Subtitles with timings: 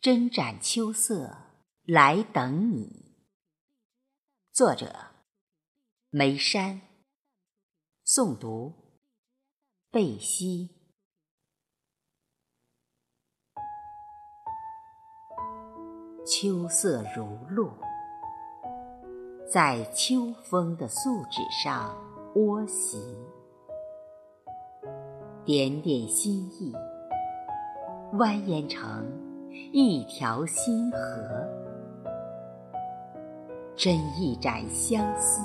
[0.00, 1.36] 针斩秋色
[1.84, 3.16] 来等你。
[4.52, 4.94] 作者：
[6.10, 6.80] 梅山。
[8.06, 8.72] 诵读：
[9.90, 10.70] 贝西。
[16.24, 17.72] 秋色如露，
[19.50, 21.96] 在秋风的素纸上
[22.34, 22.98] 窝席，
[25.44, 26.72] 点点心意，
[28.12, 29.35] 蜿蜒成。
[29.72, 30.98] 一条心河，
[33.76, 35.42] 斟一盏相思，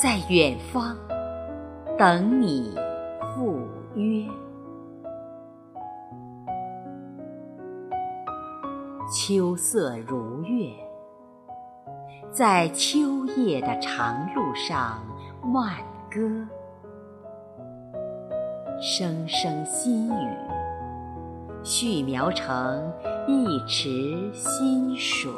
[0.00, 0.96] 在远方
[1.98, 2.74] 等你
[3.34, 3.60] 赴
[3.94, 4.26] 约。
[9.10, 10.70] 秋色如月，
[12.30, 15.02] 在秋夜的长路上
[15.42, 15.76] 慢
[16.10, 16.46] 歌，
[18.80, 20.57] 声声心语。
[21.70, 22.90] 续描成
[23.26, 25.30] 一池新水，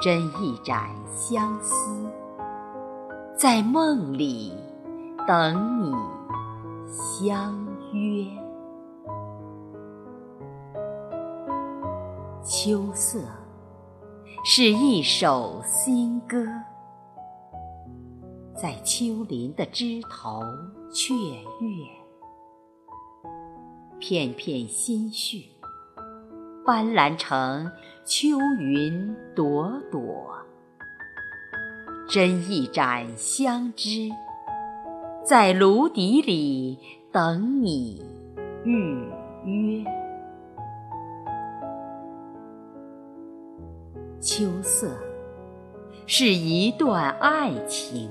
[0.00, 1.76] 斟一盏相思，
[3.36, 4.54] 在梦里
[5.28, 5.92] 等你
[6.88, 7.54] 相
[7.92, 8.26] 约。
[12.42, 13.20] 秋色
[14.42, 16.46] 是一首新歌，
[18.56, 20.40] 在秋林的枝头
[20.94, 21.12] 雀
[21.60, 22.03] 跃。
[24.06, 25.46] 片片心绪，
[26.62, 27.72] 斑斓成
[28.04, 30.30] 秋云朵朵。
[32.06, 34.10] 斟一盏香脂，
[35.24, 36.78] 在芦笛里
[37.10, 38.04] 等你
[38.66, 39.08] 预
[39.46, 39.84] 约。
[44.20, 44.94] 秋色
[46.06, 48.10] 是一段爱情，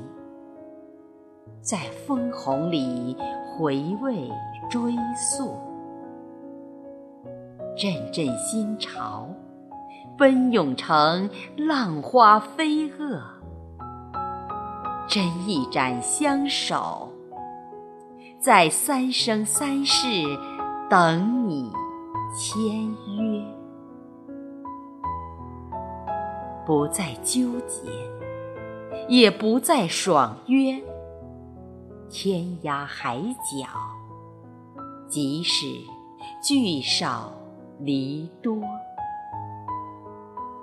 [1.61, 3.15] 在枫红里
[3.55, 4.27] 回味
[4.71, 5.55] 追溯。
[7.75, 9.27] 阵阵心潮，
[10.17, 13.21] 奔涌成浪花飞蛾。
[15.07, 17.11] 斟一盏相守，
[18.39, 20.07] 在三生三世
[20.89, 21.71] 等你
[22.37, 22.63] 签
[23.17, 23.43] 约。
[26.65, 27.81] 不再纠结，
[29.09, 30.81] 也不再爽约。
[32.09, 33.67] 天涯海角，
[35.09, 35.65] 即使
[36.41, 37.33] 聚少。
[37.83, 38.61] 梨多，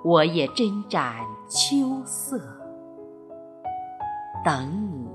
[0.03, 2.39] 我也斟盏秋色，
[4.43, 5.07] 等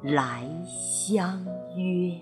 [0.00, 1.44] 你来相
[1.76, 2.18] 约。